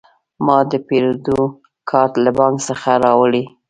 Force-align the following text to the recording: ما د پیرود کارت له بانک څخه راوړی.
ما 0.45 0.57
د 0.71 0.73
پیرود 0.87 1.25
کارت 1.89 2.13
له 2.25 2.31
بانک 2.37 2.57
څخه 2.67 2.91
راوړی. 3.03 3.43